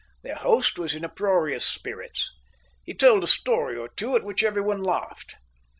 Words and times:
Their 0.23 0.33
host 0.33 0.79
was 0.79 0.95
in 0.95 1.05
uproarious 1.05 1.63
spirits. 1.63 2.31
He 2.83 2.95
told 2.95 3.23
a 3.23 3.27
story 3.27 3.77
or 3.77 3.87
two 3.89 4.15
at 4.15 4.23
which 4.23 4.43
everyone 4.43 4.81
laughed. 4.81 5.35